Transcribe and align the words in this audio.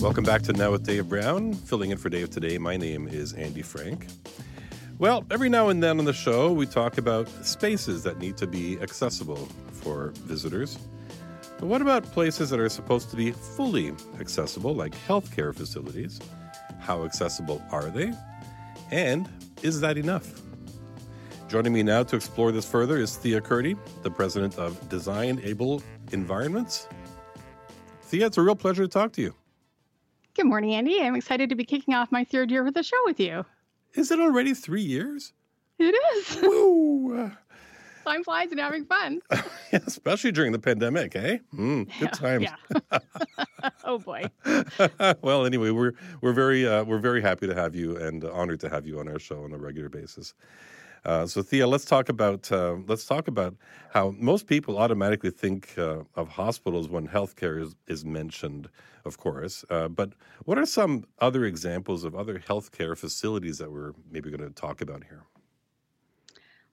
Welcome 0.00 0.22
back 0.22 0.42
to 0.42 0.52
Now 0.52 0.70
with 0.70 0.84
Dave 0.84 1.08
Brown. 1.08 1.54
Filling 1.54 1.90
in 1.90 1.98
for 1.98 2.08
Dave 2.08 2.30
today, 2.30 2.56
my 2.56 2.76
name 2.76 3.08
is 3.08 3.32
Andy 3.32 3.62
Frank. 3.62 4.06
Well, 4.98 5.24
every 5.28 5.48
now 5.48 5.70
and 5.70 5.82
then 5.82 5.98
on 5.98 6.04
the 6.04 6.12
show, 6.12 6.52
we 6.52 6.66
talk 6.66 6.98
about 6.98 7.28
spaces 7.44 8.04
that 8.04 8.20
need 8.20 8.36
to 8.36 8.46
be 8.46 8.80
accessible 8.80 9.48
for 9.72 10.12
visitors. 10.18 10.78
But 11.58 11.66
what 11.66 11.82
about 11.82 12.04
places 12.04 12.50
that 12.50 12.60
are 12.60 12.68
supposed 12.68 13.10
to 13.10 13.16
be 13.16 13.32
fully 13.32 13.92
accessible, 14.20 14.72
like 14.72 14.94
healthcare 15.08 15.52
facilities? 15.52 16.20
How 16.78 17.02
accessible 17.02 17.60
are 17.72 17.90
they? 17.90 18.12
And 18.92 19.28
is 19.62 19.80
that 19.80 19.98
enough? 19.98 20.40
Joining 21.48 21.72
me 21.72 21.82
now 21.82 22.04
to 22.04 22.14
explore 22.14 22.52
this 22.52 22.64
further 22.64 22.98
is 22.98 23.16
Thea 23.16 23.40
Kurdi, 23.40 23.76
the 24.04 24.12
president 24.12 24.58
of 24.58 24.88
Designable 24.88 25.82
Environments. 26.12 26.86
Thea, 28.02 28.26
it's 28.26 28.38
a 28.38 28.42
real 28.42 28.54
pleasure 28.54 28.84
to 28.84 28.88
talk 28.88 29.12
to 29.14 29.22
you. 29.22 29.34
Good 30.38 30.46
morning, 30.46 30.72
Andy. 30.72 31.02
I'm 31.02 31.16
excited 31.16 31.48
to 31.48 31.56
be 31.56 31.64
kicking 31.64 31.94
off 31.94 32.12
my 32.12 32.22
third 32.22 32.52
year 32.52 32.62
with 32.62 32.74
the 32.74 32.84
show 32.84 32.96
with 33.04 33.18
you. 33.18 33.44
Is 33.94 34.12
it 34.12 34.20
already 34.20 34.54
three 34.54 34.82
years? 34.82 35.32
It 35.80 35.96
is. 36.14 36.38
Woo! 36.42 37.32
Time 38.08 38.24
flies 38.24 38.50
and 38.52 38.58
having 38.58 38.86
fun. 38.86 39.20
Especially 39.72 40.32
during 40.32 40.52
the 40.52 40.58
pandemic, 40.58 41.14
eh? 41.14 41.38
Mm, 41.54 41.90
good 42.00 42.12
times. 42.14 42.44
Yeah. 42.44 42.98
oh 43.84 43.98
boy. 43.98 44.24
well, 45.20 45.44
anyway, 45.44 45.70
we're 45.70 45.92
we're 46.22 46.32
very 46.32 46.66
uh, 46.66 46.84
we're 46.84 47.00
very 47.00 47.20
happy 47.20 47.46
to 47.46 47.54
have 47.54 47.74
you 47.74 47.98
and 47.98 48.24
honored 48.24 48.60
to 48.60 48.70
have 48.70 48.86
you 48.86 48.98
on 48.98 49.08
our 49.08 49.18
show 49.18 49.44
on 49.44 49.52
a 49.52 49.58
regular 49.58 49.90
basis. 49.90 50.32
Uh, 51.04 51.26
so, 51.26 51.42
Thea, 51.42 51.66
let's 51.66 51.84
talk 51.84 52.08
about 52.08 52.50
uh, 52.50 52.76
let's 52.86 53.04
talk 53.04 53.28
about 53.28 53.54
how 53.90 54.14
most 54.16 54.46
people 54.46 54.78
automatically 54.78 55.30
think 55.30 55.74
uh, 55.76 55.98
of 56.14 56.28
hospitals 56.28 56.88
when 56.88 57.06
healthcare 57.06 57.60
is, 57.60 57.74
is 57.88 58.06
mentioned, 58.06 58.70
of 59.04 59.18
course. 59.18 59.66
Uh, 59.68 59.88
but 59.88 60.14
what 60.46 60.56
are 60.56 60.64
some 60.64 61.04
other 61.18 61.44
examples 61.44 62.04
of 62.04 62.14
other 62.14 62.38
healthcare 62.38 62.96
facilities 62.96 63.58
that 63.58 63.70
we're 63.70 63.92
maybe 64.10 64.30
going 64.30 64.48
to 64.48 64.54
talk 64.54 64.80
about 64.80 65.04
here? 65.04 65.24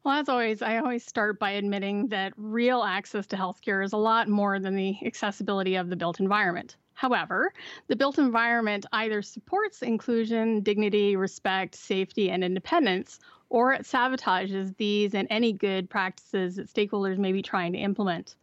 Well, 0.05 0.19
as 0.19 0.29
always, 0.29 0.61
I 0.61 0.77
always 0.77 1.03
start 1.03 1.39
by 1.39 1.49
admitting 1.49 2.09
that 2.09 2.33
real 2.37 2.83
access 2.83 3.25
to 3.25 3.35
healthcare 3.35 3.83
is 3.83 3.91
a 3.91 3.97
lot 3.97 4.29
more 4.29 4.59
than 4.59 4.75
the 4.75 4.95
accessibility 5.03 5.77
of 5.77 5.89
the 5.89 5.95
built 5.95 6.19
environment. 6.19 6.77
However, 6.93 7.51
the 7.87 7.95
built 7.95 8.19
environment 8.19 8.85
either 8.93 9.23
supports 9.23 9.81
inclusion, 9.81 10.61
dignity, 10.61 11.15
respect, 11.15 11.73
safety, 11.73 12.29
and 12.29 12.43
independence, 12.43 13.19
or 13.49 13.73
it 13.73 13.81
sabotages 13.81 14.77
these 14.77 15.15
and 15.15 15.27
any 15.31 15.51
good 15.51 15.89
practices 15.89 16.57
that 16.57 16.71
stakeholders 16.71 17.17
may 17.17 17.31
be 17.31 17.41
trying 17.41 17.73
to 17.73 17.79
implement. 17.79 18.35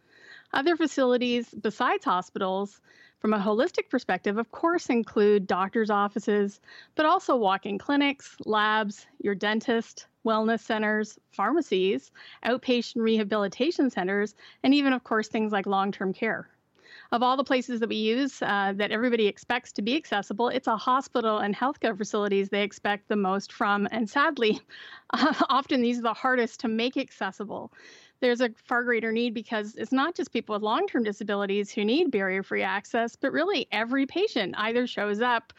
Other 0.51 0.75
facilities 0.75 1.53
besides 1.53 2.03
hospitals, 2.03 2.81
from 3.19 3.33
a 3.33 3.39
holistic 3.39 3.89
perspective, 3.89 4.37
of 4.37 4.51
course, 4.51 4.89
include 4.89 5.47
doctors' 5.47 5.89
offices, 5.89 6.59
but 6.95 7.05
also 7.05 7.37
walk 7.37 7.65
in 7.65 7.77
clinics, 7.77 8.35
labs, 8.43 9.07
your 9.19 9.33
dentist, 9.33 10.07
wellness 10.25 10.61
centers, 10.61 11.17
pharmacies, 11.31 12.11
outpatient 12.45 13.01
rehabilitation 13.01 13.89
centers, 13.89 14.35
and 14.63 14.73
even, 14.73 14.93
of 14.93 15.03
course, 15.03 15.27
things 15.27 15.51
like 15.51 15.65
long 15.65 15.91
term 15.91 16.13
care. 16.13 16.49
Of 17.11 17.21
all 17.21 17.37
the 17.37 17.43
places 17.43 17.79
that 17.79 17.89
we 17.89 17.97
use 17.97 18.41
uh, 18.41 18.73
that 18.75 18.91
everybody 18.91 19.27
expects 19.27 19.71
to 19.73 19.81
be 19.83 19.95
accessible, 19.95 20.49
it's 20.49 20.67
a 20.67 20.77
hospital 20.77 21.39
and 21.39 21.55
healthcare 21.55 21.95
facilities 21.95 22.49
they 22.49 22.63
expect 22.63 23.07
the 23.07 23.15
most 23.15 23.51
from. 23.51 23.87
And 23.91 24.09
sadly, 24.09 24.59
uh, 25.11 25.33
often 25.49 25.81
these 25.81 25.99
are 25.99 26.03
the 26.03 26.13
hardest 26.13 26.59
to 26.61 26.67
make 26.67 26.97
accessible 26.97 27.71
there's 28.23 28.39
a 28.39 28.49
far 28.63 28.83
greater 28.83 29.11
need 29.11 29.33
because 29.33 29.75
it's 29.75 29.91
not 29.91 30.15
just 30.15 30.31
people 30.31 30.55
with 30.55 30.63
long 30.63 30.87
term 30.87 31.03
disabilities 31.03 31.69
who 31.69 31.83
need 31.83 32.09
barrier 32.09 32.41
free 32.41 32.63
access, 32.63 33.17
but 33.17 33.33
really 33.33 33.67
every 33.69 34.05
patient 34.05 34.55
either 34.57 34.87
shows 34.87 35.19
up 35.19 35.51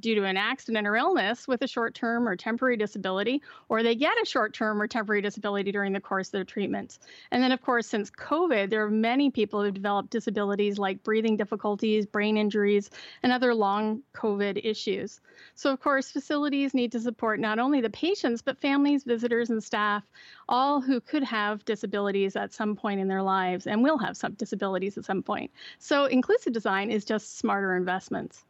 due 0.00 0.14
to 0.14 0.24
an 0.24 0.36
accident 0.36 0.86
or 0.86 0.96
illness 0.96 1.46
with 1.46 1.62
a 1.62 1.66
short 1.66 1.94
term 1.94 2.26
or 2.26 2.36
temporary 2.36 2.76
disability, 2.76 3.42
or 3.68 3.82
they 3.82 3.94
get 3.94 4.20
a 4.20 4.24
short 4.24 4.54
term 4.54 4.80
or 4.80 4.86
temporary 4.86 5.20
disability 5.20 5.70
during 5.70 5.92
the 5.92 6.00
course 6.00 6.28
of 6.28 6.32
their 6.32 6.44
treatment. 6.44 6.98
And 7.30 7.42
then, 7.42 7.52
of 7.52 7.60
course, 7.60 7.86
since 7.86 8.10
COVID, 8.10 8.70
there 8.70 8.84
are 8.84 8.90
many 8.90 9.30
people 9.30 9.60
who 9.60 9.66
have 9.66 9.74
developed 9.74 10.10
disabilities 10.10 10.78
like 10.78 11.02
breathing 11.02 11.36
difficulties, 11.36 12.06
brain 12.06 12.36
injuries, 12.36 12.90
and 13.22 13.32
other 13.32 13.54
long 13.54 14.02
COVID 14.14 14.60
issues. 14.64 15.20
So, 15.54 15.70
of 15.72 15.80
course, 15.80 16.10
facilities 16.10 16.74
need 16.74 16.92
to 16.92 17.00
support 17.00 17.40
not 17.40 17.58
only 17.58 17.80
the 17.80 17.90
patients, 17.90 18.42
but 18.42 18.60
families, 18.60 19.04
visitors, 19.04 19.50
and 19.50 19.62
staff, 19.62 20.04
all 20.48 20.80
who 20.80 21.00
could 21.00 21.24
have 21.24 21.64
disabilities 21.64 22.36
at 22.36 22.52
some 22.52 22.76
point 22.76 23.00
in 23.00 23.08
their 23.08 23.22
lives 23.22 23.66
and 23.66 23.82
will 23.82 23.98
have 23.98 24.16
some 24.16 24.32
disabilities 24.34 24.96
at 24.96 25.04
some 25.04 25.22
point. 25.22 25.50
So, 25.78 26.06
inclusive 26.06 26.52
design 26.52 26.90
is 26.90 27.04
just 27.04 27.38
smarter 27.38 27.76
investments. 27.76 28.44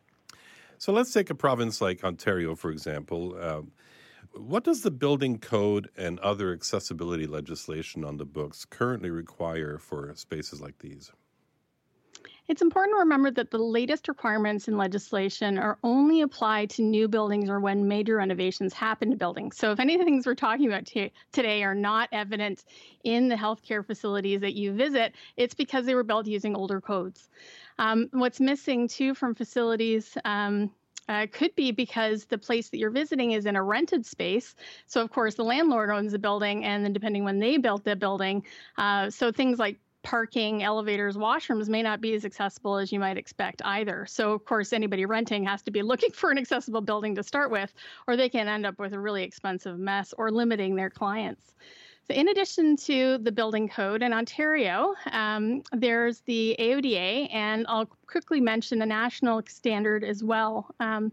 So 0.82 0.92
let's 0.92 1.12
take 1.12 1.30
a 1.30 1.34
province 1.36 1.80
like 1.80 2.02
Ontario, 2.02 2.56
for 2.56 2.72
example. 2.72 3.36
Uh, 3.40 3.62
what 4.36 4.64
does 4.64 4.80
the 4.80 4.90
building 4.90 5.38
code 5.38 5.88
and 5.96 6.18
other 6.18 6.52
accessibility 6.52 7.28
legislation 7.28 8.04
on 8.04 8.16
the 8.16 8.24
books 8.24 8.64
currently 8.64 9.08
require 9.08 9.78
for 9.78 10.12
spaces 10.16 10.60
like 10.60 10.80
these? 10.80 11.12
It's 12.48 12.60
important 12.60 12.94
to 12.94 12.98
remember 12.98 13.30
that 13.30 13.50
the 13.52 13.58
latest 13.58 14.08
requirements 14.08 14.66
in 14.66 14.76
legislation 14.76 15.58
are 15.58 15.78
only 15.84 16.22
applied 16.22 16.70
to 16.70 16.82
new 16.82 17.06
buildings 17.06 17.48
or 17.48 17.60
when 17.60 17.86
major 17.86 18.16
renovations 18.16 18.74
happen 18.74 19.10
to 19.10 19.16
buildings. 19.16 19.56
So, 19.56 19.70
if 19.70 19.78
any 19.78 19.94
of 19.94 20.00
the 20.00 20.04
things 20.04 20.26
we're 20.26 20.34
talking 20.34 20.66
about 20.66 20.86
t- 20.86 21.12
today 21.30 21.62
are 21.62 21.74
not 21.74 22.08
evident 22.10 22.64
in 23.04 23.28
the 23.28 23.36
healthcare 23.36 23.86
facilities 23.86 24.40
that 24.40 24.54
you 24.54 24.72
visit, 24.72 25.14
it's 25.36 25.54
because 25.54 25.86
they 25.86 25.94
were 25.94 26.02
built 26.02 26.26
using 26.26 26.56
older 26.56 26.80
codes. 26.80 27.30
Um, 27.78 28.08
what's 28.12 28.40
missing 28.40 28.88
too 28.88 29.14
from 29.14 29.36
facilities 29.36 30.18
um, 30.24 30.72
uh, 31.08 31.28
could 31.30 31.54
be 31.54 31.70
because 31.70 32.24
the 32.24 32.38
place 32.38 32.70
that 32.70 32.78
you're 32.78 32.90
visiting 32.90 33.32
is 33.32 33.46
in 33.46 33.54
a 33.54 33.62
rented 33.62 34.04
space. 34.04 34.56
So, 34.86 35.00
of 35.00 35.10
course, 35.10 35.36
the 35.36 35.44
landlord 35.44 35.90
owns 35.90 36.10
the 36.10 36.18
building, 36.18 36.64
and 36.64 36.84
then 36.84 36.92
depending 36.92 37.22
when 37.22 37.38
they 37.38 37.56
built 37.56 37.84
the 37.84 37.94
building, 37.94 38.44
uh, 38.78 39.10
so 39.10 39.30
things 39.30 39.60
like 39.60 39.78
parking, 40.02 40.62
elevators, 40.62 41.16
washrooms 41.16 41.68
may 41.68 41.82
not 41.82 42.00
be 42.00 42.14
as 42.14 42.24
accessible 42.24 42.76
as 42.76 42.92
you 42.92 42.98
might 42.98 43.16
expect 43.16 43.62
either. 43.64 44.06
So, 44.06 44.32
of 44.32 44.44
course, 44.44 44.72
anybody 44.72 45.06
renting 45.06 45.44
has 45.44 45.62
to 45.62 45.70
be 45.70 45.82
looking 45.82 46.12
for 46.12 46.30
an 46.30 46.38
accessible 46.38 46.80
building 46.80 47.14
to 47.16 47.22
start 47.22 47.50
with, 47.50 47.72
or 48.06 48.16
they 48.16 48.28
can 48.28 48.48
end 48.48 48.66
up 48.66 48.78
with 48.78 48.92
a 48.92 49.00
really 49.00 49.22
expensive 49.22 49.78
mess 49.78 50.12
or 50.18 50.30
limiting 50.30 50.74
their 50.74 50.90
clients. 50.90 51.54
So, 52.08 52.14
in 52.14 52.28
addition 52.28 52.76
to 52.78 53.18
the 53.18 53.30
building 53.30 53.68
code 53.68 54.02
in 54.02 54.12
Ontario, 54.12 54.94
um, 55.12 55.62
there's 55.72 56.20
the 56.22 56.56
AODA, 56.58 57.32
and 57.32 57.64
I'll 57.68 57.88
quickly 58.12 58.42
mention 58.42 58.78
the 58.78 58.86
national 58.86 59.42
standard 59.48 60.04
as 60.04 60.22
well. 60.22 60.72
Um, 60.78 61.12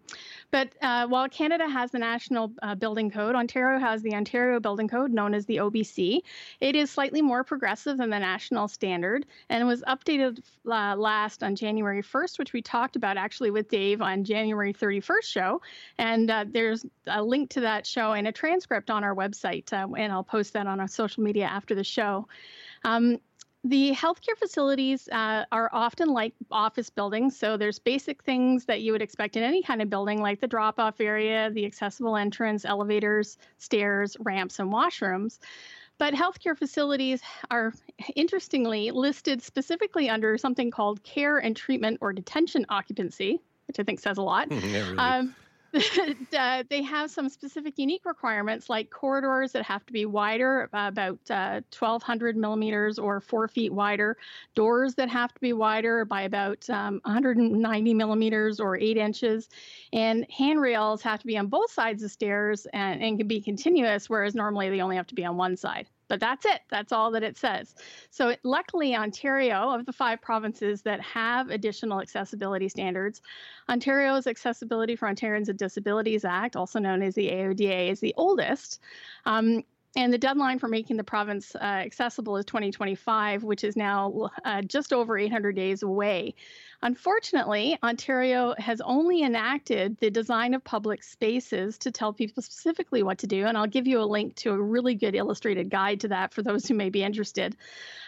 but 0.52 0.70
uh, 0.82 1.08
while 1.08 1.30
Canada 1.30 1.68
has 1.68 1.92
the 1.92 1.98
national 1.98 2.52
uh, 2.62 2.76
building 2.76 3.10
code, 3.10 3.36
Ontario 3.36 3.80
has 3.80 4.02
the 4.02 4.14
Ontario 4.14 4.60
Building 4.60 4.90
Code, 4.90 5.12
known 5.12 5.34
as 5.34 5.46
the 5.46 5.58
OBC. 5.58 6.20
It 6.59 6.76
is 6.76 6.92
slightly 6.92 7.22
more 7.22 7.46
progressive 7.46 7.98
than 7.98 8.09
the 8.09 8.20
national 8.20 8.68
standard 8.68 9.26
and 9.50 9.66
was 9.66 9.82
updated 9.84 10.44
uh, 10.68 10.96
last 10.98 11.42
on 11.42 11.56
January 11.56 12.04
1st, 12.04 12.38
which 12.38 12.52
we 12.52 12.62
talked 12.62 12.98
about 12.98 13.16
actually 13.16 13.52
with 13.52 13.70
Dave 13.70 14.02
on 14.02 14.26
January 14.26 14.74
31st 14.74 15.24
show. 15.24 15.62
And 15.97 16.29
uh, 16.29 16.46
there's 16.50 16.85
a 17.08 17.23
link 17.23 17.52
to 17.52 17.62
that 17.62 17.88
show 17.88 18.12
and 18.12 18.28
a 18.28 18.34
transcript 18.34 18.90
on 18.90 19.06
our 19.06 19.16
website, 19.16 19.72
uh, 19.72 19.88
and 19.96 20.12
I'll 20.12 20.23
post 20.23 20.52
that 20.53 20.68
on 20.68 20.82
our 20.82 20.88
social 20.90 21.23
media 21.23 21.46
after 21.46 21.76
the 21.76 21.84
show. 21.85 22.28
Um, 22.84 23.20
the 23.64 23.91
healthcare 23.91 24.38
facilities 24.38 25.09
uh, 25.09 25.44
are 25.52 25.70
often 25.73 26.09
like 26.09 26.34
office 26.50 26.90
buildings. 26.90 27.38
So 27.38 27.58
there's 27.58 27.78
basic 27.78 28.23
things 28.23 28.66
that 28.66 28.82
you 28.82 28.94
would 28.94 29.02
expect 29.02 29.35
in 29.35 29.44
any 29.44 29.61
kind 29.61 29.82
of 29.82 29.90
building, 29.90 30.22
like 30.22 30.40
the 30.40 30.47
drop 30.47 30.79
off 30.79 31.02
area, 31.02 31.50
the 31.52 31.66
accessible 31.66 32.16
entrance, 32.16 32.64
elevators, 32.64 33.38
stairs, 33.58 34.16
ramps, 34.22 34.59
and 34.59 34.72
washrooms. 34.72 35.40
But 35.97 36.14
healthcare 36.14 36.58
facilities 36.58 37.22
are 37.52 37.73
interestingly 38.16 38.91
listed 38.91 39.41
specifically 39.41 40.09
under 40.09 40.38
something 40.38 40.72
called 40.72 41.03
care 41.03 41.40
and 41.40 41.56
treatment 41.56 41.97
or 42.00 42.14
detention 42.14 42.66
occupancy, 42.70 43.41
which 43.67 43.79
I 43.79 43.84
think 43.84 44.00
says 44.00 44.17
a 44.17 44.22
lot. 44.22 44.50
yeah, 44.52 44.84
really. 44.84 44.97
um, 44.97 45.35
uh, 46.38 46.64
they 46.70 46.82
have 46.82 47.12
some 47.12 47.30
specific 47.30 47.78
unique 47.78 48.06
requirements 48.06 48.70
like 48.70 48.90
corridors 48.90 49.52
that 49.52 49.64
have 49.64 49.86
to 49.86 49.94
be 49.94 50.06
wider, 50.06 50.70
uh, 50.74 50.88
about 50.88 51.20
uh, 51.30 51.62
1200 51.78 52.36
millimeters 52.36 52.98
or 52.98 53.20
four 53.20 53.48
feet 53.48 53.72
wider, 53.72 54.18
doors 54.56 54.96
that 54.96 55.10
have 55.10 55.34
to 55.34 55.40
be 55.40 55.54
wider 55.54 56.06
by 56.06 56.24
about 56.24 56.68
um, 56.70 57.00
190 57.04 57.94
millimeters 57.94 58.60
or 58.60 58.78
eight 58.78 58.98
inches, 58.98 59.50
and 59.94 60.26
handrails 60.32 61.02
have 61.02 61.20
to 61.20 61.28
be 61.28 61.38
on 61.38 61.48
both 61.48 61.72
sides 61.72 62.04
of 62.04 62.12
stairs 62.12 62.66
and, 62.74 63.02
and 63.02 63.18
can 63.20 63.28
be 63.28 63.42
continuous, 63.42 64.10
whereas 64.10 64.34
normally 64.34 64.70
they 64.70 64.82
only 64.82 64.96
have 64.96 65.08
to 65.08 65.16
be 65.16 65.26
on 65.26 65.38
one 65.38 65.56
side. 65.56 65.88
But 66.09 66.20
that's 66.20 66.46
it. 66.46 66.61
That's 66.70 66.91
all 66.91 67.11
that 67.11 67.23
it 67.23 67.38
says. 67.38 67.76
So, 68.09 68.35
luckily, 68.44 68.96
Ontario, 68.96 69.70
of 69.70 69.85
the 69.85 69.94
five 69.94 70.22
provinces 70.22 70.82
that 70.82 71.00
have 71.02 71.50
additional 71.50 72.02
accessibility 72.02 72.67
standards, 72.67 73.22
Ontario's 73.70 74.28
Accessibility 74.28 74.96
for 74.96 75.08
Ontarians 75.08 75.47
with 75.47 75.58
Disabilities 75.58 76.26
Act, 76.26 76.56
also 76.56 76.79
known 76.79 77.02
as 77.02 77.16
the 77.16 77.29
AODA, 77.29 77.91
is 77.91 78.00
the 78.00 78.14
oldest. 78.17 78.82
Um, 79.26 79.64
and 79.96 80.14
the 80.14 80.17
deadline 80.17 80.59
for 80.59 80.67
making 80.67 80.97
the 80.97 81.03
province 81.03 81.56
uh, 81.56 81.64
accessible 81.64 82.38
is 82.38 82.46
2025, 82.46 83.44
which 83.44 83.64
is 83.64 83.76
now 83.76 84.29
uh, 84.46 84.61
just 84.61 84.94
over 84.94 85.17
800 85.17 85.56
days 85.56 85.82
away. 85.82 86.35
Unfortunately, 86.81 87.78
Ontario 87.84 88.55
has 88.58 88.79
only 88.79 89.23
enacted 89.23 89.97
the 89.97 90.09
design 90.09 90.53
of 90.53 90.64
public 90.64 91.03
spaces 91.03 91.78
to 91.79 91.91
tell 91.91 92.14
people 92.14 92.41
specifically 92.41 93.03
what 93.03 93.17
to 93.17 93.28
do. 93.28 93.46
And 93.46 93.58
I'll 93.58 93.67
give 93.67 93.85
you 93.85 93.99
a 94.02 94.05
link 94.05 94.35
to 94.37 94.52
a 94.52 94.61
really 94.61 94.96
good 94.96 95.14
illustrated 95.14 95.70
guide 95.70 95.99
to 96.02 96.08
that 96.08 96.34
for 96.34 96.41
those 96.41 96.66
who 96.66 96.76
may 96.76 96.90
be 96.90 97.03
interested. 97.03 97.58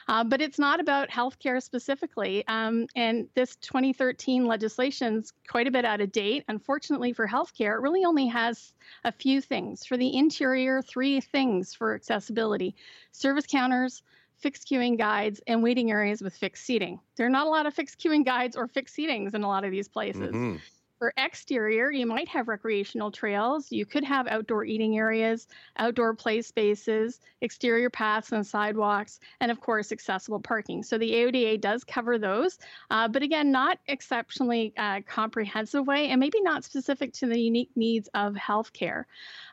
Uh, 0.07 0.23
but 0.23 0.41
it's 0.41 0.57
not 0.57 0.79
about 0.79 1.09
healthcare 1.09 1.62
specifically. 1.62 2.47
Um, 2.47 2.88
and 2.95 3.27
this 3.35 3.57
2013 3.57 4.45
legislation 4.45 5.17
is 5.17 5.33
quite 5.50 5.67
a 5.67 5.71
bit 5.71 5.83
out 5.83 6.00
of 6.00 6.13
date. 6.13 6.45
Unfortunately 6.47 7.12
for 7.12 7.27
healthcare, 7.27 7.75
it 7.75 7.81
really 7.81 8.06
only 8.06 8.27
has 8.27 8.74
a 9.03 9.12
few 9.12 9.41
things. 9.41 9.85
For 9.85 9.97
the 9.97 10.15
interior, 10.15 10.81
three 10.81 11.19
things 11.19 11.75
for 11.75 11.94
accessibility 11.94 12.75
service 13.12 13.45
counters, 13.47 14.01
fixed 14.41 14.67
queuing 14.67 14.97
guides, 14.97 15.41
and 15.47 15.63
waiting 15.63 15.91
areas 15.91 16.21
with 16.21 16.35
fixed 16.35 16.65
seating. 16.65 16.99
There 17.15 17.25
are 17.25 17.29
not 17.29 17.47
a 17.47 17.49
lot 17.49 17.65
of 17.65 17.73
fixed 17.73 17.99
queuing 17.99 18.25
guides 18.25 18.55
or 18.55 18.67
fixed 18.67 18.95
seatings 18.95 19.33
in 19.33 19.43
a 19.43 19.47
lot 19.47 19.63
of 19.63 19.71
these 19.71 19.88
places. 19.88 20.33
Mm-hmm. 20.33 20.57
For 21.01 21.12
exterior, 21.18 21.89
you 21.89 22.06
might 22.06 22.27
have 22.27 22.48
recreational 22.48 23.09
trails. 23.09 23.71
You 23.71 23.88
could 23.88 24.03
have 24.03 24.27
outdoor 24.27 24.65
eating 24.65 25.00
areas, 25.00 25.48
outdoor 25.77 26.13
play 26.13 26.44
spaces, 26.44 27.21
exterior 27.42 27.89
paths 27.89 28.33
and 28.33 28.45
sidewalks, 28.45 29.19
and 29.39 29.50
of 29.50 29.59
course, 29.59 29.92
accessible 29.92 30.39
parking. 30.39 30.83
So 30.83 31.00
the 31.00 31.12
AODA 31.12 31.59
does 31.59 31.83
cover 31.83 32.19
those, 32.19 32.59
uh, 32.92 33.07
but 33.07 33.24
again, 33.24 33.51
not 33.51 33.80
exceptionally 33.88 34.75
uh, 34.77 35.01
comprehensive 35.07 35.88
way, 35.88 36.09
and 36.09 36.19
maybe 36.19 36.39
not 36.39 36.63
specific 36.63 37.13
to 37.13 37.25
the 37.25 37.39
unique 37.39 37.71
needs 37.75 38.07
of 38.13 38.36
healthcare. 38.36 39.06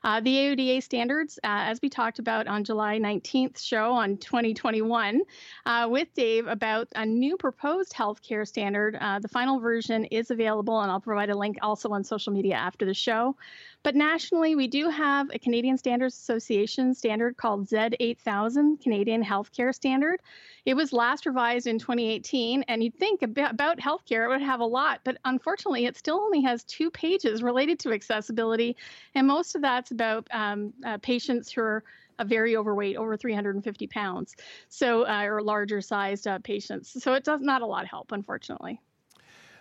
Uh, 0.04 0.20
the 0.20 0.36
AODA 0.36 0.82
standards, 0.82 1.38
uh, 1.44 1.64
as 1.64 1.80
we 1.80 1.88
talked 1.88 2.18
about 2.18 2.46
on 2.46 2.62
July 2.62 2.98
19th 2.98 3.58
show 3.58 3.92
on 3.92 4.18
2021 4.18 5.22
uh, 5.64 5.88
with 5.90 6.12
Dave 6.12 6.46
about 6.46 6.88
a 6.94 7.06
new 7.06 7.38
proposed 7.38 7.94
healthcare 7.94 8.46
standard. 8.46 8.98
Uh, 9.00 9.18
the 9.18 9.28
final 9.28 9.60
version 9.60 10.04
is 10.04 10.30
available, 10.30 10.82
and 10.82 10.90
I'll 10.90 11.00
provide 11.00 11.30
a 11.30 11.37
link 11.38 11.56
also 11.62 11.90
on 11.90 12.04
social 12.04 12.32
media 12.32 12.54
after 12.54 12.84
the 12.84 12.94
show. 12.94 13.36
But 13.82 13.94
nationally, 13.94 14.56
we 14.56 14.66
do 14.66 14.90
have 14.90 15.28
a 15.32 15.38
Canadian 15.38 15.78
Standards 15.78 16.14
Association 16.14 16.94
standard 16.94 17.36
called 17.36 17.68
Z8000 17.68 18.82
Canadian 18.82 19.22
Healthcare 19.22 19.74
Standard. 19.74 20.20
It 20.66 20.74
was 20.74 20.92
last 20.92 21.26
revised 21.26 21.66
in 21.66 21.78
2018, 21.78 22.64
and 22.64 22.82
you'd 22.82 22.98
think 22.98 23.22
about 23.22 23.78
healthcare 23.78 24.24
it 24.24 24.28
would 24.28 24.42
have 24.42 24.60
a 24.60 24.66
lot, 24.66 25.00
but 25.04 25.18
unfortunately, 25.24 25.86
it 25.86 25.96
still 25.96 26.16
only 26.16 26.42
has 26.42 26.64
two 26.64 26.90
pages 26.90 27.42
related 27.42 27.78
to 27.80 27.92
accessibility, 27.92 28.76
and 29.14 29.26
most 29.26 29.54
of 29.54 29.62
that's 29.62 29.92
about 29.92 30.26
um, 30.32 30.72
uh, 30.84 30.98
patients 30.98 31.52
who 31.52 31.60
are 31.62 31.84
uh, 32.18 32.24
very 32.24 32.56
overweight, 32.56 32.96
over 32.96 33.16
350 33.16 33.86
pounds, 33.86 34.36
so 34.68 35.04
uh, 35.04 35.22
or 35.22 35.40
larger 35.40 35.80
sized 35.80 36.26
uh, 36.26 36.38
patients. 36.40 37.00
So 37.02 37.14
it 37.14 37.22
does 37.22 37.40
not 37.40 37.62
a 37.62 37.66
lot 37.66 37.86
help, 37.86 38.10
unfortunately. 38.10 38.80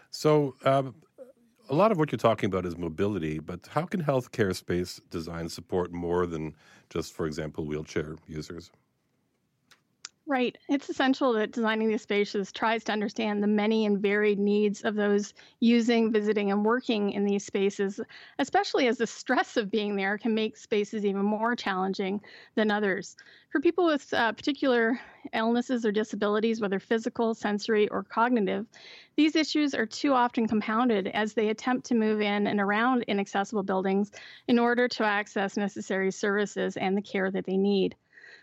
So 0.09 0.56
um, 0.65 0.95
a 1.69 1.75
lot 1.75 1.92
of 1.92 1.98
what 1.98 2.12
you're 2.12 2.18
talking 2.19 2.48
about 2.48 2.66
is 2.66 2.78
mobility, 2.78 3.40
but 3.40 3.68
how 3.68 3.86
can 3.86 4.02
healthcare 4.02 4.56
space 4.56 5.02
design 5.10 5.50
support 5.50 5.92
more 5.92 6.25
than 6.25 6.56
just, 6.90 7.14
for 7.14 7.25
example, 7.25 7.66
wheelchair 7.66 8.16
users? 8.28 8.72
Right. 10.29 10.57
It's 10.68 10.89
essential 10.89 11.31
that 11.33 11.53
designing 11.53 11.88
these 11.88 12.01
spaces 12.01 12.51
tries 12.51 12.83
to 12.83 12.91
understand 12.91 13.41
the 13.41 13.47
many 13.47 13.85
and 13.85 14.01
varied 14.01 14.38
needs 14.39 14.83
of 14.83 14.94
those 14.95 15.33
using, 15.62 16.12
visiting, 16.12 16.51
and 16.51 16.65
working 16.65 17.12
in 17.13 17.24
these 17.24 17.45
spaces, 17.45 18.01
especially 18.38 18.88
as 18.88 18.97
the 18.97 19.07
stress 19.07 19.56
of 19.56 19.71
being 19.71 19.95
there 19.95 20.18
can 20.18 20.35
make 20.35 20.57
spaces 20.57 21.06
even 21.06 21.24
more 21.24 21.56
challenging 21.56 22.19
than 22.56 22.71
others. 22.71 23.15
For 23.51 23.62
people 23.62 23.85
with 23.85 24.13
uh, 24.13 24.33
particular 24.33 25.00
illnesses 25.33 25.85
or 25.85 25.94
disabilities, 25.94 26.59
whether 26.59 26.79
physical, 26.79 27.33
sensory, 27.33 27.88
or 27.88 28.03
cognitive, 28.03 28.68
these 29.15 29.33
issues 29.35 29.74
are 29.74 29.85
too 29.85 30.12
often 30.12 30.45
compounded 30.45 31.07
as 31.07 31.33
they 31.35 31.47
attempt 31.47 31.85
to 31.88 31.95
move 31.95 32.19
in 32.19 32.47
and 32.47 32.59
around 32.59 33.03
inaccessible 33.03 33.63
buildings 33.63 34.12
in 34.47 34.59
order 34.59 34.89
to 34.89 35.06
access 35.06 35.56
necessary 35.56 36.12
services 36.12 36.75
and 36.75 36.97
the 36.97 37.01
care 37.01 37.31
that 37.31 37.45
they 37.45 37.57
need. 37.57 37.95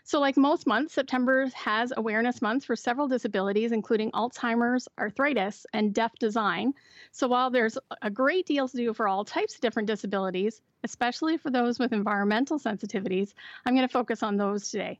So, 0.07 0.19
like 0.19 0.37
most 0.37 0.67
months, 0.67 0.93
September 0.93 1.47
has 1.55 1.91
Awareness 1.97 2.39
Month 2.39 2.65
for 2.65 2.75
several 2.75 3.07
disabilities, 3.07 3.71
including 3.71 4.11
Alzheimer's, 4.11 4.87
arthritis, 4.99 5.65
and 5.73 5.95
deaf 5.95 6.13
design. 6.19 6.75
So, 7.11 7.27
while 7.27 7.49
there's 7.49 7.75
a 8.03 8.11
great 8.11 8.45
deal 8.45 8.67
to 8.67 8.77
do 8.77 8.93
for 8.93 9.07
all 9.07 9.25
types 9.25 9.55
of 9.55 9.61
different 9.61 9.87
disabilities, 9.87 10.61
especially 10.83 11.37
for 11.37 11.49
those 11.49 11.79
with 11.79 11.91
environmental 11.91 12.59
sensitivities, 12.59 13.33
I'm 13.65 13.73
going 13.73 13.87
to 13.87 13.91
focus 13.91 14.21
on 14.21 14.37
those 14.37 14.69
today. 14.69 14.99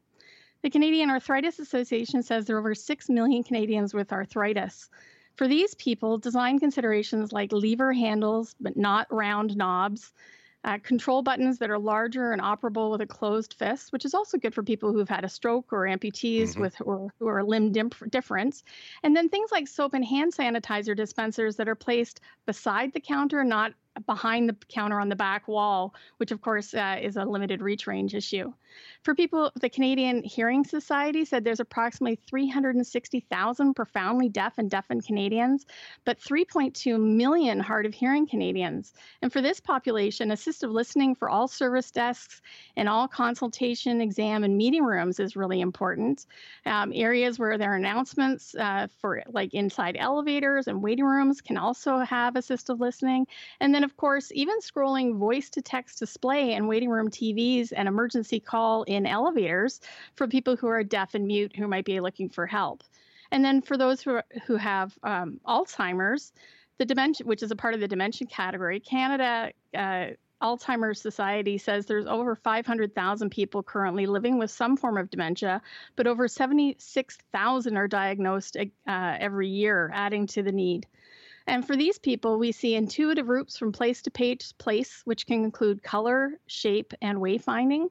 The 0.63 0.71
Canadian 0.71 1.11
Arthritis 1.11 1.59
Association 1.59 2.23
says 2.23 2.45
there 2.45 2.55
are 2.55 2.59
over 2.59 2.73
6 2.73 3.09
million 3.09 3.43
Canadians 3.43 3.93
with 3.93 4.11
arthritis. 4.11 4.89
For 5.35 5.47
these 5.47 5.75
people, 5.75 6.17
design 6.17 6.57
considerations 6.57 7.31
like 7.31 7.51
lever 7.51 7.93
handles 7.93 8.55
but 8.59 8.75
not 8.75 9.05
round 9.13 9.55
knobs, 9.55 10.13
uh, 10.65 10.79
control 10.79 11.21
buttons 11.21 11.59
that 11.59 11.69
are 11.69 11.77
larger 11.77 12.31
and 12.31 12.41
operable 12.41 12.91
with 12.91 12.99
a 12.99 13.05
closed 13.05 13.53
fist, 13.53 13.93
which 13.93 14.03
is 14.03 14.15
also 14.15 14.37
good 14.37 14.53
for 14.53 14.63
people 14.63 14.91
who've 14.91 15.07
had 15.07 15.23
a 15.23 15.29
stroke 15.29 15.71
or 15.71 15.81
amputees 15.81 16.49
mm-hmm. 16.49 16.61
with 16.61 16.75
or 16.81 17.13
who 17.19 17.27
are 17.27 17.43
limb 17.43 17.71
dif- 17.71 18.03
difference. 18.09 18.63
And 19.03 19.15
then 19.15 19.29
things 19.29 19.51
like 19.51 19.67
soap 19.67 19.93
and 19.93 20.03
hand 20.03 20.33
sanitizer 20.33 20.97
dispensers 20.97 21.55
that 21.57 21.69
are 21.69 21.75
placed 21.75 22.19
beside 22.47 22.93
the 22.93 22.99
counter, 22.99 23.43
not 23.43 23.73
behind 24.05 24.49
the 24.49 24.55
counter 24.67 24.99
on 24.99 25.09
the 25.09 25.15
back 25.15 25.47
wall, 25.47 25.93
which 26.17 26.31
of 26.31 26.41
course 26.41 26.73
uh, 26.73 26.97
is 27.01 27.15
a 27.17 27.25
limited 27.25 27.61
reach 27.61 27.87
range 27.87 28.13
issue. 28.13 28.51
For 29.03 29.15
people, 29.15 29.51
the 29.61 29.69
Canadian 29.69 30.23
Hearing 30.23 30.63
Society 30.63 31.25
said 31.25 31.43
there's 31.43 31.59
approximately 31.59 32.19
360,000 32.27 33.73
profoundly 33.73 34.29
deaf 34.29 34.57
and 34.57 34.69
deafened 34.69 35.05
Canadians, 35.05 35.65
but 36.03 36.19
3.2 36.19 36.99
million 36.99 37.59
hard 37.59 37.85
of 37.85 37.93
hearing 37.93 38.27
Canadians. 38.27 38.93
And 39.21 39.31
for 39.31 39.41
this 39.41 39.59
population, 39.59 40.29
assistive 40.29 40.71
listening 40.71 41.15
for 41.15 41.29
all 41.29 41.47
service 41.47 41.91
desks 41.91 42.41
and 42.75 42.89
all 42.89 43.07
consultation, 43.07 44.01
exam, 44.01 44.43
and 44.43 44.57
meeting 44.57 44.83
rooms 44.83 45.19
is 45.19 45.35
really 45.35 45.61
important. 45.61 46.25
Um, 46.65 46.91
areas 46.93 47.39
where 47.39 47.57
there 47.57 47.71
are 47.71 47.77
announcements 47.77 48.55
uh, 48.55 48.87
for 48.99 49.23
like 49.27 49.53
inside 49.53 49.95
elevators 49.97 50.67
and 50.67 50.83
waiting 50.83 51.05
rooms 51.05 51.41
can 51.41 51.57
also 51.57 51.99
have 51.99 52.33
assistive 52.33 52.79
listening. 52.79 53.27
And 53.59 53.73
then 53.73 53.84
of 53.85 53.95
course, 53.95 54.31
even 54.33 54.59
scrolling 54.59 55.17
voice 55.17 55.49
to 55.51 55.61
text 55.61 55.99
display 55.99 56.53
and 56.53 56.67
waiting 56.67 56.89
room 56.89 57.09
TVs 57.09 57.71
and 57.73 57.87
emergency 57.87 58.41
call 58.41 58.83
in 58.83 59.05
elevators 59.05 59.79
for 60.15 60.27
people 60.27 60.57
who 60.57 60.67
are 60.67 60.83
deaf 60.83 61.15
and 61.15 61.25
mute 61.25 61.55
who 61.55 61.67
might 61.67 61.85
be 61.85 62.01
looking 62.01 62.29
for 62.29 62.45
help. 62.45 62.83
And 63.31 63.45
then 63.45 63.61
for 63.61 63.77
those 63.77 64.01
who, 64.01 64.15
are, 64.15 64.25
who 64.45 64.57
have 64.57 64.97
um, 65.03 65.39
Alzheimer's, 65.47 66.33
the 66.77 66.85
dementia, 66.85 67.25
which 67.25 67.43
is 67.43 67.51
a 67.51 67.55
part 67.55 67.73
of 67.73 67.79
the 67.79 67.87
dementia 67.87 68.27
category, 68.27 68.79
Canada 68.81 69.51
uh, 69.73 70.07
Alzheimer's 70.41 71.01
Society 71.01 71.57
says 71.57 71.85
there's 71.85 72.05
over 72.05 72.35
500,000 72.35 73.29
people 73.29 73.63
currently 73.63 74.05
living 74.05 74.37
with 74.37 74.51
some 74.51 74.75
form 74.75 74.97
of 74.97 75.09
dementia, 75.09 75.61
but 75.95 76.07
over 76.07 76.27
76,000 76.27 77.77
are 77.77 77.87
diagnosed 77.87 78.57
uh, 78.57 78.65
every 78.87 79.47
year, 79.47 79.89
adding 79.93 80.27
to 80.27 80.43
the 80.43 80.51
need. 80.51 80.87
And 81.47 81.65
for 81.65 81.75
these 81.75 81.99
people, 81.99 82.39
we 82.39 82.51
see 82.51 82.73
intuitive 82.73 83.29
routes 83.29 83.57
from 83.57 83.71
place 83.71 84.01
to 84.03 84.11
page 84.11 84.57
place, 84.57 85.01
which 85.05 85.27
can 85.27 85.43
include 85.43 85.83
color, 85.83 86.39
shape, 86.47 86.91
and 87.03 87.19
wayfinding, 87.19 87.89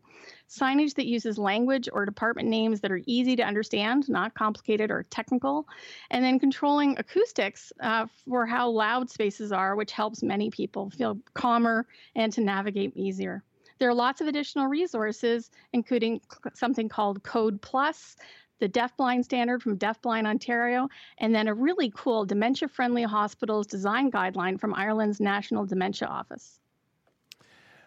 signage 0.49 0.95
that 0.95 1.07
uses 1.07 1.39
language 1.39 1.89
or 1.93 2.05
department 2.05 2.49
names 2.49 2.81
that 2.81 2.91
are 2.91 3.01
easy 3.07 3.37
to 3.37 3.45
understand, 3.45 4.09
not 4.09 4.35
complicated 4.35 4.91
or 4.91 5.05
technical, 5.05 5.69
and 6.11 6.25
then 6.25 6.41
controlling 6.41 6.99
acoustics 6.99 7.73
uh, 7.81 8.07
for 8.29 8.45
how 8.45 8.69
loud 8.69 9.09
spaces 9.09 9.53
are, 9.53 9.77
which 9.77 9.93
helps 9.93 10.23
many 10.23 10.51
people 10.51 10.91
feel 10.91 11.17
calmer 11.35 11.87
and 12.17 12.33
to 12.33 12.41
navigate 12.41 12.97
easier. 12.97 13.45
There 13.79 13.89
are 13.89 13.95
lots 13.95 14.21
of 14.21 14.29
additional 14.29 14.67
resources, 14.67 15.51
including 15.73 16.21
something 16.55 16.89
called 16.89 17.23
Code 17.23 17.61
Plus, 17.61 18.17
the 18.61 18.69
deafblind 18.69 19.25
standard 19.25 19.63
from 19.63 19.79
Deafblind 19.79 20.27
Ontario, 20.27 20.89
and 21.19 21.35
then 21.35 21.49
a 21.49 21.55
really 21.55 21.93
cool 21.95 22.25
dementia 22.25 22.69
friendly 22.69 23.03
hospitals 23.03 23.67
design 23.67 24.11
guideline 24.11 24.59
from 24.59 24.75
Ireland's 24.75 25.21
National 25.21 25.67
Dementia 25.67 26.09
Office. 26.09 26.61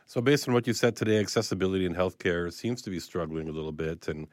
So, 0.06 0.22
based 0.22 0.48
on 0.48 0.54
what 0.54 0.68
you 0.68 0.74
said 0.74 0.96
today, 0.96 1.20
accessibility 1.20 1.86
in 1.86 1.94
healthcare 1.94 2.52
seems 2.52 2.82
to 2.84 2.90
be 2.90 3.00
struggling 3.00 3.50
a 3.50 3.52
little 3.52 3.74
bit, 3.74 4.08
and 4.08 4.28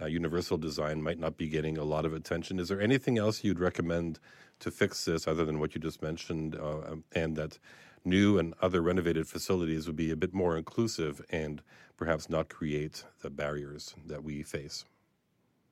uh, 0.00 0.06
universal 0.06 0.58
design 0.58 1.02
might 1.02 1.18
not 1.18 1.36
be 1.36 1.48
getting 1.48 1.78
a 1.78 1.84
lot 1.84 2.04
of 2.04 2.12
attention. 2.12 2.58
Is 2.58 2.68
there 2.68 2.80
anything 2.80 3.18
else 3.18 3.44
you'd 3.44 3.60
recommend 3.60 4.18
to 4.60 4.70
fix 4.70 5.04
this 5.04 5.26
other 5.26 5.44
than 5.44 5.60
what 5.60 5.74
you 5.74 5.80
just 5.80 6.02
mentioned, 6.02 6.56
uh, 6.56 6.78
um, 6.80 7.04
and 7.12 7.36
that 7.36 7.58
new 8.04 8.38
and 8.38 8.54
other 8.60 8.82
renovated 8.82 9.26
facilities 9.26 9.86
would 9.86 9.96
be 9.96 10.10
a 10.10 10.16
bit 10.16 10.34
more 10.34 10.58
inclusive 10.58 11.24
and 11.30 11.62
perhaps 11.96 12.28
not 12.28 12.48
create 12.48 13.04
the 13.22 13.30
barriers 13.30 13.94
that 14.06 14.22
we 14.22 14.42
face? 14.42 14.84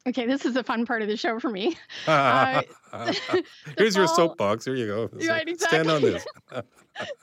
Okay, 0.06 0.26
this 0.26 0.44
is 0.44 0.56
a 0.56 0.64
fun 0.64 0.84
part 0.84 1.02
of 1.02 1.08
the 1.08 1.16
show 1.16 1.38
for 1.38 1.50
me. 1.50 1.76
Uh, 2.06 2.62
Here's 3.78 3.96
your 3.96 4.06
soapbox. 4.06 4.64
Here 4.64 4.74
you 4.74 4.86
go. 4.86 5.10
Right, 5.12 5.48
exactly. 5.48 5.78
Stand 5.78 5.90
on 5.90 6.02
this. 6.02 6.26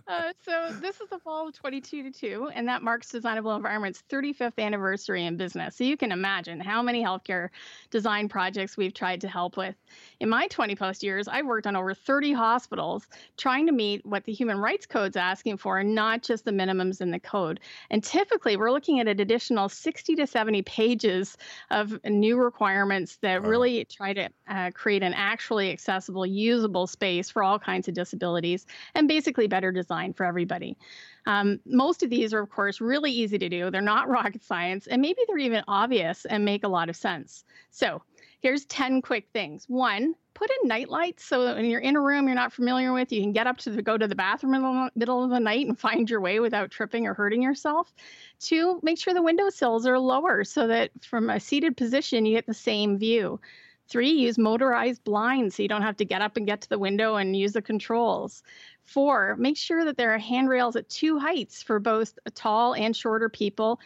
Uh, 0.07 0.33
so 0.43 0.73
this 0.81 0.99
is 0.99 1.09
the 1.09 1.19
fall 1.19 1.47
of 1.47 1.53
22 1.53 2.03
to 2.03 2.11
2, 2.11 2.51
and 2.53 2.67
that 2.67 2.81
marks 2.81 3.09
Designable 3.11 3.55
Environment's 3.55 4.03
35th 4.09 4.57
anniversary 4.57 5.25
in 5.25 5.37
business. 5.37 5.75
So 5.75 5.83
you 5.83 5.97
can 5.97 6.11
imagine 6.11 6.59
how 6.59 6.81
many 6.81 7.03
healthcare 7.03 7.49
design 7.91 8.29
projects 8.29 8.77
we've 8.77 8.93
tried 8.93 9.21
to 9.21 9.27
help 9.27 9.57
with. 9.57 9.75
In 10.19 10.29
my 10.29 10.47
20 10.47 10.75
plus 10.75 11.03
years, 11.03 11.27
I've 11.27 11.45
worked 11.45 11.67
on 11.67 11.75
over 11.75 11.93
30 11.93 12.33
hospitals 12.33 13.07
trying 13.37 13.65
to 13.67 13.71
meet 13.71 14.05
what 14.05 14.23
the 14.23 14.33
Human 14.33 14.57
Rights 14.57 14.85
Code's 14.85 15.17
asking 15.17 15.57
for, 15.57 15.79
and 15.79 15.93
not 15.93 16.23
just 16.23 16.45
the 16.45 16.51
minimums 16.51 17.01
in 17.01 17.11
the 17.11 17.19
code. 17.19 17.59
And 17.89 18.03
typically, 18.03 18.57
we're 18.57 18.71
looking 18.71 18.99
at 18.99 19.07
an 19.07 19.19
additional 19.19 19.69
60 19.69 20.15
to 20.15 20.27
70 20.27 20.61
pages 20.63 21.37
of 21.71 21.99
new 22.03 22.37
requirements 22.37 23.17
that 23.21 23.43
wow. 23.43 23.49
really 23.49 23.85
try 23.85 24.13
to 24.13 24.29
uh, 24.47 24.71
create 24.73 25.03
an 25.03 25.13
actually 25.13 25.71
accessible, 25.71 26.25
usable 26.25 26.87
space 26.87 27.29
for 27.29 27.43
all 27.43 27.59
kinds 27.59 27.87
of 27.87 27.93
disabilities, 27.93 28.65
and 28.95 29.07
basically 29.07 29.47
better 29.59 29.73
design 29.73 30.13
for 30.13 30.25
everybody. 30.25 30.77
Um, 31.25 31.59
most 31.65 32.01
of 32.01 32.09
these 32.09 32.33
are, 32.33 32.39
of 32.39 32.49
course, 32.49 32.79
really 32.79 33.11
easy 33.11 33.37
to 33.37 33.49
do. 33.49 33.69
They're 33.69 33.81
not 33.81 34.07
rocket 34.17 34.41
science, 34.41 34.87
and 34.87 35.01
maybe 35.01 35.19
they're 35.27 35.37
even 35.37 35.63
obvious 35.67 36.23
and 36.23 36.45
make 36.45 36.63
a 36.63 36.69
lot 36.69 36.87
of 36.87 36.95
sense. 36.95 37.43
So, 37.71 38.01
here's 38.39 38.63
10 38.65 39.01
quick 39.01 39.27
things. 39.33 39.65
One, 39.67 40.15
put 40.33 40.49
in 40.49 40.69
night 40.69 40.87
lights 40.87 41.25
so 41.25 41.53
when 41.53 41.65
you're 41.65 41.81
in 41.81 41.97
a 41.97 42.01
room 42.01 42.25
you're 42.25 42.35
not 42.35 42.53
familiar 42.53 42.93
with, 42.93 43.11
you 43.11 43.19
can 43.19 43.33
get 43.33 43.47
up 43.47 43.57
to 43.57 43.71
the, 43.71 43.81
go 43.81 43.97
to 43.97 44.07
the 44.07 44.15
bathroom 44.15 44.53
in 44.55 44.61
the 44.61 44.91
middle 44.95 45.21
of 45.21 45.29
the 45.29 45.39
night 45.39 45.67
and 45.67 45.77
find 45.87 46.09
your 46.09 46.21
way 46.21 46.39
without 46.39 46.71
tripping 46.71 47.05
or 47.05 47.13
hurting 47.13 47.41
yourself. 47.41 47.93
Two, 48.39 48.79
make 48.81 48.97
sure 48.97 49.13
the 49.13 49.21
window 49.21 49.49
sills 49.49 49.85
are 49.85 49.99
lower 49.99 50.45
so 50.45 50.67
that 50.67 50.91
from 51.03 51.29
a 51.29 51.41
seated 51.41 51.75
position 51.75 52.25
you 52.25 52.37
get 52.37 52.47
the 52.47 52.53
same 52.53 52.97
view. 52.97 53.41
Three, 53.89 54.11
use 54.11 54.37
motorized 54.37 55.03
blinds 55.03 55.55
so 55.55 55.63
you 55.63 55.69
don't 55.69 55.81
have 55.81 55.97
to 55.97 56.05
get 56.05 56.21
up 56.21 56.37
and 56.37 56.45
get 56.45 56.61
to 56.61 56.69
the 56.69 56.79
window 56.79 57.15
and 57.15 57.35
use 57.35 57.53
the 57.53 57.61
controls. 57.61 58.43
Four, 58.85 59.35
make 59.37 59.57
sure 59.57 59.83
that 59.85 59.97
there 59.97 60.13
are 60.13 60.19
handrails 60.19 60.75
at 60.75 60.89
two 60.89 61.17
heights 61.17 61.63
for 61.63 61.79
both 61.79 62.17
tall 62.35 62.73
and 62.75 62.95
shorter 62.95 63.29
people. 63.29 63.79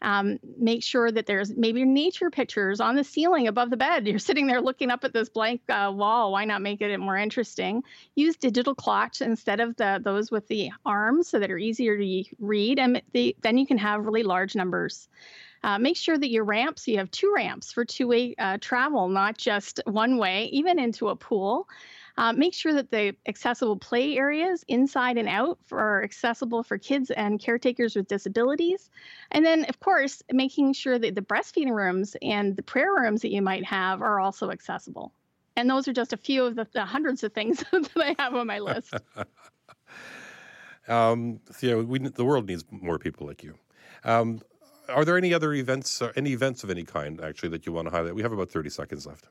Um, 0.00 0.38
make 0.56 0.84
sure 0.84 1.10
that 1.10 1.26
there's 1.26 1.56
maybe 1.56 1.84
nature 1.84 2.30
pictures 2.30 2.80
on 2.80 2.94
the 2.94 3.02
ceiling 3.02 3.48
above 3.48 3.70
the 3.70 3.76
bed. 3.76 4.06
You're 4.06 4.20
sitting 4.20 4.46
there 4.46 4.60
looking 4.60 4.90
up 4.90 5.02
at 5.02 5.12
this 5.12 5.28
blank 5.28 5.60
uh, 5.68 5.92
wall. 5.94 6.32
Why 6.32 6.44
not 6.44 6.62
make 6.62 6.80
it 6.80 6.96
more 6.98 7.16
interesting? 7.16 7.82
Use 8.14 8.36
digital 8.36 8.74
clocks 8.74 9.20
instead 9.20 9.58
of 9.58 9.76
the 9.76 10.00
those 10.02 10.30
with 10.30 10.46
the 10.46 10.70
arms 10.86 11.28
so 11.28 11.40
that 11.40 11.50
are 11.50 11.58
easier 11.58 11.96
to 11.96 12.24
read, 12.38 12.78
and 12.78 13.02
the, 13.12 13.34
then 13.42 13.58
you 13.58 13.66
can 13.66 13.78
have 13.78 14.04
really 14.04 14.22
large 14.22 14.54
numbers. 14.54 15.08
Uh, 15.62 15.78
make 15.78 15.96
sure 15.96 16.16
that 16.16 16.30
your 16.30 16.44
ramps, 16.44 16.86
you 16.86 16.98
have 16.98 17.10
two 17.10 17.32
ramps 17.34 17.72
for 17.72 17.84
two 17.84 18.06
way 18.06 18.34
uh, 18.38 18.58
travel, 18.60 19.08
not 19.08 19.36
just 19.36 19.80
one 19.84 20.18
way, 20.18 20.44
even 20.52 20.78
into 20.78 21.08
a 21.08 21.16
pool. 21.16 21.68
Uh, 22.18 22.32
make 22.32 22.52
sure 22.52 22.72
that 22.72 22.90
the 22.90 23.14
accessible 23.28 23.76
play 23.76 24.16
areas 24.16 24.64
inside 24.66 25.16
and 25.16 25.28
out 25.28 25.56
for, 25.66 25.78
are 25.78 26.02
accessible 26.02 26.64
for 26.64 26.76
kids 26.76 27.12
and 27.12 27.38
caretakers 27.38 27.94
with 27.94 28.08
disabilities. 28.08 28.90
And 29.30 29.46
then, 29.46 29.64
of 29.68 29.78
course, 29.78 30.20
making 30.32 30.72
sure 30.72 30.98
that 30.98 31.14
the 31.14 31.22
breastfeeding 31.22 31.70
rooms 31.70 32.16
and 32.20 32.56
the 32.56 32.62
prayer 32.62 32.92
rooms 32.92 33.22
that 33.22 33.30
you 33.30 33.40
might 33.40 33.64
have 33.66 34.02
are 34.02 34.18
also 34.18 34.50
accessible. 34.50 35.12
And 35.54 35.70
those 35.70 35.86
are 35.86 35.92
just 35.92 36.12
a 36.12 36.16
few 36.16 36.44
of 36.44 36.56
the, 36.56 36.66
the 36.72 36.84
hundreds 36.84 37.22
of 37.22 37.32
things 37.32 37.62
that 37.72 37.90
I 37.96 38.16
have 38.20 38.34
on 38.34 38.48
my 38.48 38.58
list. 38.58 38.94
um, 40.88 41.38
Thea, 41.52 41.78
we, 41.78 42.00
the 42.00 42.24
world 42.24 42.48
needs 42.48 42.64
more 42.68 42.98
people 42.98 43.28
like 43.28 43.44
you. 43.44 43.54
Um, 44.02 44.40
are 44.88 45.04
there 45.04 45.16
any 45.16 45.34
other 45.34 45.52
events, 45.52 46.00
or 46.02 46.12
any 46.16 46.32
events 46.32 46.64
of 46.64 46.70
any 46.70 46.84
kind, 46.84 47.20
actually, 47.20 47.50
that 47.50 47.66
you 47.66 47.72
want 47.72 47.86
to 47.86 47.90
highlight? 47.90 48.14
We 48.14 48.22
have 48.22 48.32
about 48.32 48.50
30 48.50 48.70
seconds 48.70 49.06
left. 49.06 49.28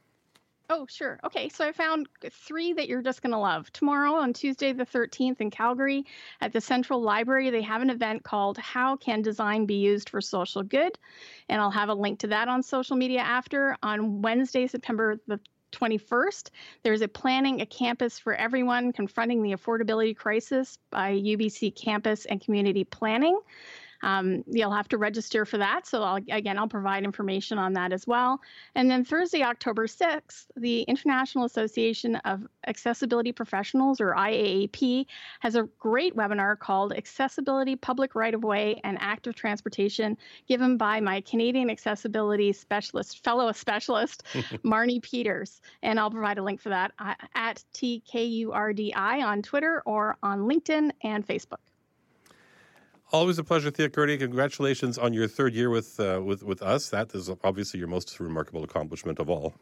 Oh, 0.69 0.85
sure. 0.89 1.17
Okay, 1.23 1.47
so 1.47 1.65
I 1.65 1.71
found 1.71 2.09
three 2.29 2.73
that 2.73 2.89
you're 2.89 3.01
just 3.01 3.21
going 3.21 3.31
to 3.31 3.37
love. 3.37 3.71
Tomorrow, 3.71 4.15
on 4.15 4.33
Tuesday 4.33 4.73
the 4.73 4.85
13th 4.85 5.39
in 5.39 5.49
Calgary, 5.49 6.05
at 6.41 6.51
the 6.51 6.59
Central 6.59 7.01
Library, 7.01 7.49
they 7.49 7.61
have 7.61 7.81
an 7.81 7.89
event 7.89 8.23
called 8.23 8.57
How 8.57 8.97
Can 8.97 9.21
Design 9.21 9.65
Be 9.65 9.75
Used 9.75 10.09
for 10.09 10.19
Social 10.19 10.63
Good? 10.63 10.99
And 11.47 11.61
I'll 11.61 11.71
have 11.71 11.87
a 11.87 11.93
link 11.93 12.19
to 12.19 12.27
that 12.27 12.49
on 12.49 12.63
social 12.63 12.97
media 12.97 13.21
after. 13.21 13.77
On 13.81 14.21
Wednesday, 14.21 14.67
September 14.67 15.17
the 15.27 15.39
21st, 15.71 16.49
there's 16.83 17.01
a 17.01 17.07
Planning 17.07 17.61
a 17.61 17.65
Campus 17.65 18.19
for 18.19 18.33
Everyone 18.33 18.91
Confronting 18.91 19.43
the 19.43 19.53
Affordability 19.53 20.17
Crisis 20.17 20.79
by 20.89 21.13
UBC 21.13 21.75
Campus 21.75 22.25
and 22.25 22.41
Community 22.41 22.83
Planning. 22.83 23.39
Um, 24.01 24.43
you'll 24.47 24.71
have 24.71 24.87
to 24.89 24.97
register 24.97 25.45
for 25.45 25.57
that. 25.57 25.87
So, 25.87 26.03
I'll, 26.03 26.19
again, 26.29 26.57
I'll 26.57 26.67
provide 26.67 27.03
information 27.03 27.57
on 27.57 27.73
that 27.73 27.91
as 27.91 28.07
well. 28.07 28.39
And 28.75 28.89
then 28.89 29.03
Thursday, 29.03 29.43
October 29.43 29.87
6th, 29.87 30.45
the 30.55 30.81
International 30.83 31.45
Association 31.45 32.15
of 32.17 32.47
Accessibility 32.67 33.31
Professionals, 33.31 34.01
or 34.01 34.13
IAAP, 34.13 35.05
has 35.39 35.55
a 35.55 35.63
great 35.79 36.15
webinar 36.15 36.57
called 36.57 36.93
Accessibility, 36.93 37.75
Public 37.75 38.15
Right 38.15 38.33
of 38.33 38.43
Way, 38.43 38.79
and 38.83 38.97
Active 38.99 39.35
Transportation, 39.35 40.17
given 40.47 40.77
by 40.77 40.99
my 40.99 41.21
Canadian 41.21 41.69
accessibility 41.69 42.53
specialist, 42.53 43.23
fellow 43.23 43.51
specialist, 43.51 44.23
Marnie 44.65 45.01
Peters. 45.01 45.61
And 45.81 45.99
I'll 45.99 46.11
provide 46.11 46.37
a 46.37 46.43
link 46.43 46.61
for 46.61 46.69
that 46.69 46.91
uh, 46.99 47.15
at 47.35 47.63
TKURDI 47.73 48.95
on 48.95 49.41
Twitter 49.41 49.81
or 49.85 50.17
on 50.23 50.41
LinkedIn 50.41 50.91
and 51.03 51.25
Facebook. 51.25 51.66
Always 53.13 53.39
a 53.39 53.43
pleasure, 53.43 53.71
Thea 53.71 53.89
Kurdi. 53.89 54.19
Congratulations 54.19 54.97
on 54.97 55.13
your 55.13 55.27
third 55.29 55.53
year 55.53 55.69
with 55.69 55.97
uh, 55.99 56.21
with 56.23 56.43
with 56.43 56.61
us. 56.61 56.89
That 56.89 57.15
is 57.15 57.29
obviously 57.43 57.79
your 57.79 57.87
most 57.87 58.19
remarkable 58.19 58.65
accomplishment 58.65 59.19
of 59.19 59.29
all. 59.29 59.53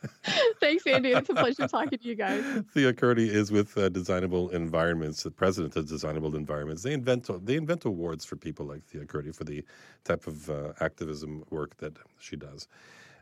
Thanks, 0.60 0.86
Andy. 0.86 1.10
It's 1.10 1.28
a 1.28 1.34
pleasure 1.34 1.66
talking 1.66 1.98
to 1.98 2.04
you 2.08 2.14
guys. 2.14 2.44
Thea 2.74 2.92
Kurdi 2.92 3.28
is 3.28 3.50
with 3.50 3.76
uh, 3.76 3.88
Designable 3.88 4.50
Environments, 4.50 5.24
the 5.24 5.30
president 5.32 5.74
of 5.74 5.88
Designable 5.88 6.36
Environments. 6.36 6.84
They 6.84 6.92
invent 6.92 7.28
they 7.44 7.56
invent 7.56 7.84
awards 7.84 8.24
for 8.24 8.36
people 8.36 8.66
like 8.66 8.84
Thea 8.84 9.04
Kurdi 9.06 9.34
for 9.34 9.42
the 9.42 9.64
type 10.04 10.28
of 10.28 10.48
uh, 10.48 10.72
activism 10.78 11.44
work 11.50 11.76
that 11.78 11.98
she 12.20 12.36
does. 12.36 12.68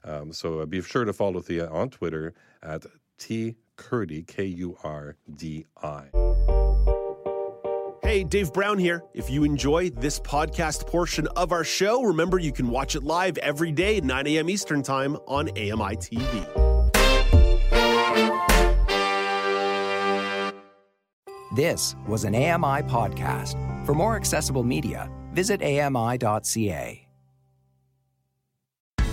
Um, 0.05 0.35
so 0.35 0.61
uh, 0.61 0.67
be 0.67 0.83
sure 0.83 1.07
to 1.07 1.15
follow 1.15 1.41
Thea 1.41 1.69
on 1.69 1.89
Twitter 1.89 2.35
at 2.63 2.85
T 3.17 3.57
Kurdi 3.79 4.27
K 4.27 4.45
U 4.45 4.77
R 4.85 5.17
D 5.35 5.65
I. 5.83 6.46
Hey, 8.07 8.23
Dave 8.23 8.53
Brown 8.53 8.79
here. 8.79 9.03
If 9.15 9.29
you 9.29 9.43
enjoy 9.43 9.91
this 9.91 10.21
podcast 10.21 10.87
portion 10.87 11.27
of 11.35 11.51
our 11.51 11.65
show, 11.65 12.05
remember 12.05 12.39
you 12.39 12.53
can 12.53 12.71
watch 12.71 12.95
it 12.95 13.03
live 13.03 13.37
every 13.39 13.73
day 13.73 13.97
at 13.97 14.05
9 14.05 14.29
a.m. 14.29 14.49
Eastern 14.49 14.81
Time 14.81 15.17
on 15.27 15.49
AMI 15.49 15.97
TV. 15.97 16.47
This 21.57 21.97
was 22.07 22.23
an 22.23 22.37
AMI 22.37 22.83
podcast. 22.83 23.57
For 23.85 23.93
more 23.93 24.15
accessible 24.15 24.63
media, 24.63 25.11
visit 25.33 25.61
ami.ca. 25.61 27.06